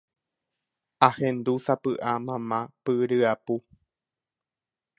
Ahendu 1.07 1.53
sapy'a 1.65 2.11
mamá 2.25 2.59
py 2.83 2.91
ryapu 3.09 3.55